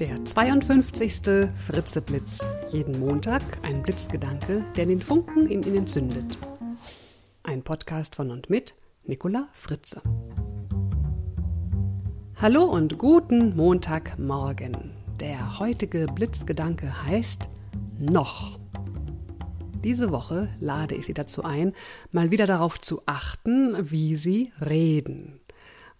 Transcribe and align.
Der 0.00 0.24
52. 0.24 1.52
Fritzeblitz. 1.54 2.44
Jeden 2.72 2.98
Montag 2.98 3.42
ein 3.62 3.80
Blitzgedanke, 3.80 4.64
der 4.74 4.86
den 4.86 4.98
Funken 5.00 5.46
in 5.46 5.62
Ihnen 5.62 5.86
zündet. 5.86 6.36
Ein 7.44 7.62
Podcast 7.62 8.16
von 8.16 8.32
und 8.32 8.50
mit 8.50 8.74
Nicola 9.04 9.46
Fritze. 9.52 10.02
Hallo 12.34 12.64
und 12.64 12.98
guten 12.98 13.54
Montagmorgen. 13.54 14.96
Der 15.20 15.60
heutige 15.60 16.06
Blitzgedanke 16.12 17.04
heißt 17.06 17.48
noch. 17.96 18.58
Diese 19.84 20.10
Woche 20.10 20.48
lade 20.58 20.96
ich 20.96 21.06
Sie 21.06 21.14
dazu 21.14 21.44
ein, 21.44 21.72
mal 22.10 22.32
wieder 22.32 22.48
darauf 22.48 22.80
zu 22.80 23.02
achten, 23.06 23.76
wie 23.92 24.16
Sie 24.16 24.52
reden. 24.60 25.38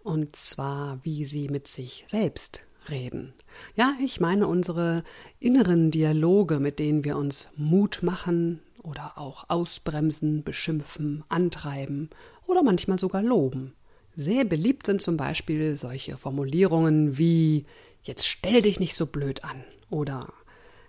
Und 0.03 0.35
zwar, 0.35 0.99
wie 1.05 1.25
Sie 1.25 1.49
mit 1.49 1.69
sich 1.69 2.05
selbst 2.09 2.67
reden. 2.91 3.35
Ja, 3.77 3.95
ich 4.03 4.21
meine 4.21 4.47
unsere 4.47 5.03
inneren 5.41 5.91
Dialoge, 5.91 6.61
mit 6.61 6.79
denen 6.79 7.05
wir 7.05 7.17
uns 7.17 7.49
Mut 7.57 8.01
machen 8.03 8.61
oder 8.83 9.17
auch 9.17 9.49
ausbremsen, 9.49 10.45
beschimpfen, 10.45 11.25
antreiben 11.29 12.11
oder 12.47 12.63
manchmal 12.63 12.99
sogar 12.99 13.23
loben. 13.23 13.75
Sehr 14.17 14.45
beliebt 14.45 14.87
sind 14.87 15.03
zum 15.03 15.17
Beispiel 15.17 15.77
solche 15.77 16.17
Formulierungen 16.17 17.19
wie 17.19 17.65
Jetzt 18.05 18.27
stell 18.27 18.61
dich 18.61 18.81
nicht 18.81 18.95
so 18.97 19.07
blöd 19.07 19.45
an 19.45 19.65
oder 19.89 20.31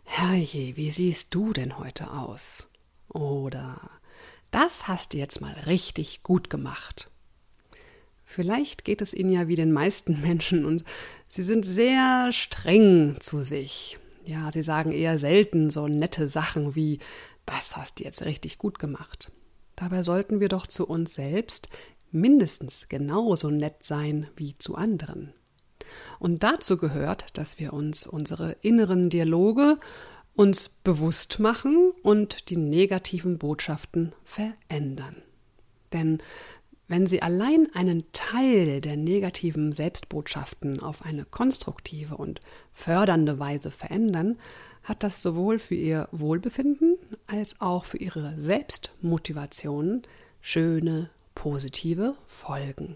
Herrje, 0.03 0.75
wie 0.75 0.91
siehst 0.91 1.34
du 1.34 1.53
denn 1.53 1.80
heute 1.80 2.12
aus? 2.12 2.67
Oder 3.08 3.80
Das 4.52 4.89
hast 4.89 5.14
du 5.14 5.17
jetzt 5.17 5.39
mal 5.39 5.53
richtig 5.66 6.23
gut 6.23 6.50
gemacht. 6.50 7.09
Vielleicht 8.25 8.84
geht 8.84 9.02
es 9.02 9.13
Ihnen 9.13 9.31
ja 9.31 9.47
wie 9.47 9.55
den 9.55 9.71
meisten 9.71 10.20
Menschen 10.25 10.66
und 10.66 10.83
Sie 11.29 11.43
sind 11.43 11.66
sehr 11.66 12.31
streng 12.31 13.17
zu 13.20 13.43
sich. 13.43 13.97
Ja, 14.25 14.52
Sie 14.52 14.63
sagen 14.63 14.91
eher 14.91 15.17
selten 15.17 15.70
so 15.70 15.88
nette 15.88 16.27
Sachen 16.27 16.75
wie, 16.75 17.00
das 17.45 17.77
hast 17.77 18.00
du 18.00 18.03
jetzt 18.03 18.23
richtig 18.23 18.58
gut 18.58 18.80
gemacht. 18.80 19.31
Dabei 19.75 20.03
sollten 20.03 20.39
wir 20.39 20.50
doch 20.50 20.67
zu 20.67 20.88
uns 20.88 21.13
selbst 21.13 21.69
mindestens 22.11 22.89
genauso 22.89 23.50
nett 23.50 23.83
sein 23.83 24.28
wie 24.35 24.57
zu 24.57 24.75
anderen. 24.75 25.33
Und 26.19 26.44
dazu 26.44 26.78
gehört, 26.78 27.25
dass 27.38 27.59
wir 27.59 27.73
uns 27.73 28.07
unsere 28.07 28.53
inneren 28.61 29.09
Dialoge 29.09 29.78
uns 30.33 30.69
bewusst 30.69 31.39
machen 31.39 31.91
und 32.02 32.50
die 32.50 32.57
negativen 32.57 33.38
Botschaften 33.38 34.13
verändern. 34.23 35.22
Denn 35.94 36.22
wenn 36.88 37.08
Sie 37.08 37.22
allein 37.22 37.67
einen 37.73 38.03
Teil 38.11 38.81
der 38.81 38.95
negativen 38.95 39.72
Selbstbotschaften 39.72 40.80
auf 40.81 41.03
eine 41.03 41.25
konstruktive 41.25 42.17
und 42.17 42.41
fördernde 42.72 43.39
Weise 43.39 43.72
verändern, 43.72 44.38
hat 44.83 45.02
das 45.02 45.23
sowohl 45.23 45.58
für 45.58 45.75
Ihr 45.75 46.08
Wohlbefinden 46.11 46.97
als 47.25 47.59
auch 47.59 47.86
für 47.86 47.97
Ihre 47.97 48.39
Selbstmotivation 48.39 50.03
schöne, 50.41 51.09
positive 51.33 52.16
Folgen. 52.28 52.95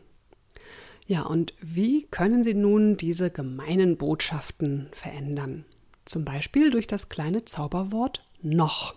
Ja, 1.08 1.24
und 1.24 1.56
wie 1.60 2.04
können 2.12 2.44
Sie 2.44 2.54
nun 2.54 2.96
diese 2.96 3.32
gemeinen 3.32 3.98
Botschaften 3.98 4.88
verändern? 4.92 5.66
Zum 6.06 6.24
Beispiel 6.24 6.70
durch 6.70 6.86
das 6.86 7.10
kleine 7.10 7.46
Zauberwort 7.46 8.24
noch. 8.44 8.94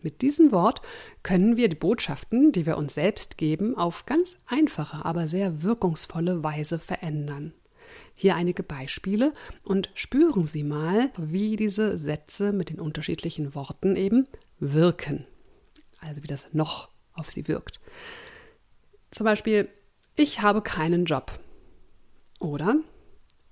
Mit 0.00 0.22
diesem 0.22 0.52
Wort 0.52 0.80
können 1.22 1.56
wir 1.56 1.68
die 1.68 1.76
Botschaften, 1.76 2.52
die 2.52 2.66
wir 2.66 2.76
uns 2.76 2.94
selbst 2.94 3.36
geben, 3.36 3.76
auf 3.76 4.06
ganz 4.06 4.42
einfache, 4.46 5.04
aber 5.04 5.26
sehr 5.26 5.62
wirkungsvolle 5.62 6.42
Weise 6.42 6.78
verändern. 6.78 7.52
Hier 8.14 8.36
einige 8.36 8.62
Beispiele 8.62 9.32
und 9.62 9.90
spüren 9.94 10.44
Sie 10.44 10.62
mal, 10.62 11.10
wie 11.16 11.56
diese 11.56 11.98
Sätze 11.98 12.52
mit 12.52 12.70
den 12.70 12.80
unterschiedlichen 12.80 13.54
Worten 13.54 13.96
eben 13.96 14.28
wirken. 14.60 15.26
Also 16.00 16.22
wie 16.22 16.28
das 16.28 16.48
noch 16.52 16.90
auf 17.12 17.30
Sie 17.30 17.48
wirkt. 17.48 17.80
Zum 19.10 19.24
Beispiel, 19.24 19.68
ich 20.16 20.42
habe 20.42 20.62
keinen 20.62 21.04
Job. 21.06 21.38
Oder 22.38 22.76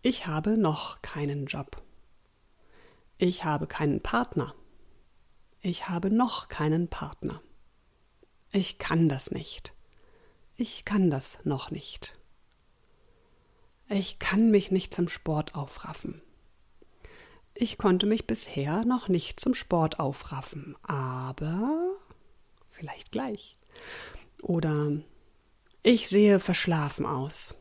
ich 0.02 0.26
habe 0.26 0.56
noch 0.56 1.02
keinen 1.02 1.46
Job. 1.46 1.82
Ich 3.18 3.44
habe 3.44 3.66
keinen 3.66 4.00
Partner. 4.00 4.54
Ich 5.68 5.88
habe 5.88 6.12
noch 6.12 6.46
keinen 6.46 6.86
Partner. 6.86 7.42
Ich 8.52 8.78
kann 8.78 9.08
das 9.08 9.32
nicht. 9.32 9.74
Ich 10.54 10.84
kann 10.84 11.10
das 11.10 11.38
noch 11.42 11.72
nicht. 11.72 12.16
Ich 13.88 14.20
kann 14.20 14.52
mich 14.52 14.70
nicht 14.70 14.94
zum 14.94 15.08
Sport 15.08 15.56
aufraffen. 15.56 16.22
Ich 17.52 17.78
konnte 17.78 18.06
mich 18.06 18.28
bisher 18.28 18.84
noch 18.84 19.08
nicht 19.08 19.40
zum 19.40 19.56
Sport 19.56 19.98
aufraffen, 19.98 20.76
aber 20.84 21.96
vielleicht 22.68 23.10
gleich. 23.10 23.58
Oder 24.42 24.92
ich 25.82 26.08
sehe 26.08 26.38
verschlafen 26.38 27.06
aus. 27.06 27.56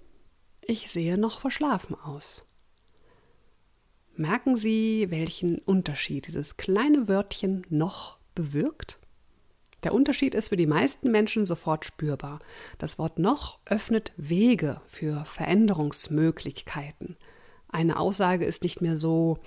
Ich 0.62 0.92
sehe 0.92 1.18
noch 1.18 1.40
verschlafen 1.40 1.96
aus. 1.96 2.45
Merken 4.18 4.56
Sie, 4.56 5.08
welchen 5.10 5.58
Unterschied 5.60 6.28
dieses 6.28 6.56
kleine 6.56 7.10
Wörtchen 7.10 7.66
noch 7.70 8.18
bewirkt? 8.34 8.98
Der 9.84 9.94
Unterschied 9.94 10.36
ist 10.36 10.50
für 10.50 10.58
die 10.58 10.68
meisten 10.68 11.12
Menschen 11.12 11.46
sofort 11.46 11.84
spürbar. 11.84 12.40
Das 12.78 12.98
Wort 12.98 13.20
noch 13.20 13.60
öffnet 13.66 14.14
Wege 14.16 14.80
für 14.88 15.26
Veränderungsmöglichkeiten. 15.26 17.18
Eine 17.68 18.00
Aussage 18.00 18.46
ist 18.46 18.64
nicht 18.64 18.82
mehr 18.82 18.98
so, 18.98 19.40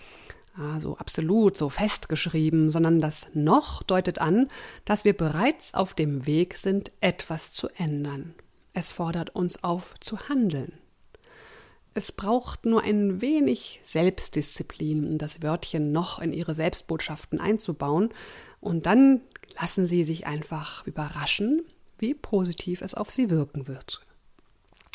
ah, 0.54 0.80
so 0.80 0.98
absolut, 0.98 1.56
so 1.56 1.70
festgeschrieben, 1.70 2.70
sondern 2.70 3.00
das 3.00 3.28
noch 3.32 3.82
deutet 3.82 4.20
an, 4.20 4.48
dass 4.84 5.06
wir 5.06 5.16
bereits 5.16 5.72
auf 5.72 5.94
dem 5.94 6.26
Weg 6.26 6.58
sind, 6.58 6.92
etwas 7.00 7.52
zu 7.52 7.68
ändern. 7.70 8.34
Es 8.74 8.92
fordert 8.92 9.34
uns 9.34 9.64
auf 9.64 9.98
zu 9.98 10.28
handeln. 10.28 10.78
Es 11.94 12.12
braucht 12.12 12.64
nur 12.66 12.82
ein 12.82 13.20
wenig 13.20 13.80
Selbstdisziplin, 13.84 15.06
um 15.06 15.18
das 15.18 15.42
Wörtchen 15.42 15.90
noch 15.90 16.18
in 16.18 16.32
ihre 16.32 16.54
Selbstbotschaften 16.54 17.40
einzubauen. 17.40 18.10
Und 18.60 18.86
dann 18.86 19.22
lassen 19.60 19.86
Sie 19.86 20.04
sich 20.04 20.26
einfach 20.26 20.86
überraschen, 20.86 21.62
wie 21.98 22.14
positiv 22.14 22.82
es 22.82 22.94
auf 22.94 23.10
Sie 23.10 23.30
wirken 23.30 23.66
wird. 23.68 24.02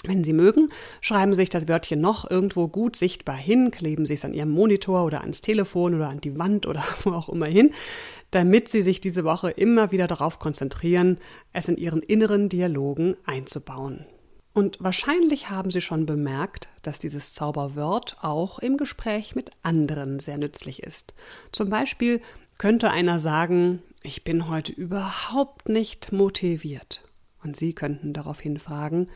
Wenn 0.05 0.23
Sie 0.25 0.33
mögen, 0.33 0.69
schreiben 0.99 1.33
Sie 1.33 1.41
sich 1.41 1.49
das 1.49 1.69
Wörtchen 1.69 2.01
noch 2.01 2.29
irgendwo 2.29 2.67
gut 2.67 2.97
sichtbar 2.97 3.37
hin, 3.37 3.71
kleben 3.71 4.05
Sie 4.05 4.15
es 4.15 4.25
an 4.25 4.33
Ihrem 4.33 4.49
Monitor 4.49 5.05
oder 5.05 5.21
ans 5.21 5.39
Telefon 5.39 5.95
oder 5.95 6.09
an 6.09 6.19
die 6.19 6.37
Wand 6.37 6.67
oder 6.67 6.83
wo 7.03 7.11
auch 7.11 7.29
immer 7.29 7.45
hin, 7.45 7.71
damit 8.31 8.67
Sie 8.67 8.81
sich 8.81 8.99
diese 8.99 9.23
Woche 9.23 9.49
immer 9.49 9.91
wieder 9.91 10.07
darauf 10.07 10.39
konzentrieren, 10.39 11.19
es 11.53 11.69
in 11.69 11.77
Ihren 11.77 12.01
inneren 12.01 12.49
Dialogen 12.49 13.15
einzubauen. 13.25 14.05
Und 14.53 14.77
wahrscheinlich 14.79 15.49
haben 15.49 15.71
Sie 15.71 15.81
schon 15.81 16.05
bemerkt, 16.05 16.69
dass 16.83 16.99
dieses 16.99 17.33
Zauberwort 17.33 18.17
auch 18.21 18.59
im 18.59 18.77
Gespräch 18.77 19.35
mit 19.35 19.49
anderen 19.63 20.19
sehr 20.19 20.37
nützlich 20.37 20.83
ist. 20.83 21.15
Zum 21.51 21.69
Beispiel 21.69 22.21
könnte 22.59 22.91
einer 22.91 23.17
sagen, 23.19 23.81
ich 24.03 24.23
bin 24.23 24.47
heute 24.47 24.71
überhaupt 24.71 25.69
nicht 25.69 26.11
motiviert. 26.11 27.03
Und 27.43 27.55
Sie 27.55 27.73
könnten 27.73 28.13
daraufhin 28.13 28.59
fragen, 28.59 29.09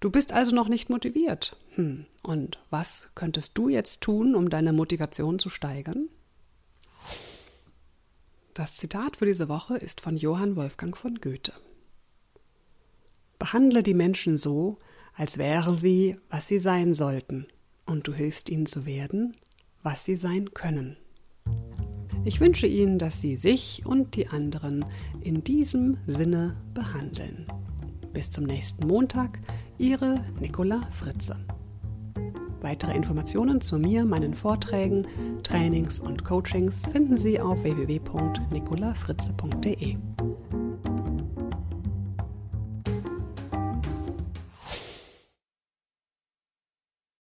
du 0.00 0.10
bist 0.10 0.32
also 0.32 0.54
noch 0.54 0.68
nicht 0.68 0.88
motiviert. 0.88 1.56
Hm, 1.74 2.06
und 2.22 2.58
was 2.70 3.10
könntest 3.14 3.58
du 3.58 3.68
jetzt 3.68 4.00
tun, 4.00 4.34
um 4.34 4.48
deine 4.48 4.72
Motivation 4.72 5.38
zu 5.38 5.50
steigern? 5.50 6.08
Das 8.54 8.76
Zitat 8.76 9.16
für 9.16 9.26
diese 9.26 9.48
Woche 9.48 9.76
ist 9.76 10.00
von 10.00 10.16
Johann 10.16 10.56
Wolfgang 10.56 10.96
von 10.96 11.16
Goethe. 11.20 11.52
Behandle 13.42 13.82
die 13.82 13.92
Menschen 13.92 14.36
so, 14.36 14.78
als 15.16 15.36
wären 15.36 15.74
sie, 15.74 16.16
was 16.30 16.46
sie 16.46 16.60
sein 16.60 16.94
sollten, 16.94 17.48
und 17.86 18.06
du 18.06 18.14
hilfst 18.14 18.48
ihnen 18.48 18.66
zu 18.66 18.86
werden, 18.86 19.34
was 19.82 20.04
sie 20.04 20.14
sein 20.14 20.54
können. 20.54 20.96
Ich 22.24 22.38
wünsche 22.38 22.68
Ihnen, 22.68 23.00
dass 23.00 23.20
Sie 23.20 23.34
sich 23.34 23.82
und 23.84 24.14
die 24.14 24.28
anderen 24.28 24.84
in 25.22 25.42
diesem 25.42 25.96
Sinne 26.06 26.54
behandeln. 26.72 27.48
Bis 28.12 28.30
zum 28.30 28.44
nächsten 28.44 28.86
Montag, 28.86 29.40
Ihre 29.76 30.24
Nicola 30.38 30.82
Fritze. 30.90 31.34
Weitere 32.60 32.94
Informationen 32.94 33.60
zu 33.60 33.76
mir, 33.76 34.04
meinen 34.04 34.34
Vorträgen, 34.34 35.04
Trainings 35.42 35.98
und 35.98 36.24
Coachings 36.24 36.84
finden 36.92 37.16
Sie 37.16 37.40
auf 37.40 37.64
www.nicolafritze.de. 37.64 39.96